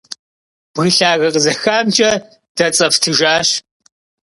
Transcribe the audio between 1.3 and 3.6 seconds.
къызэхамкӀэ дэцӀэфтыжащ.